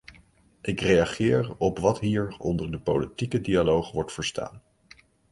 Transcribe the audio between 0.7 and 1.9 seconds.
reageer op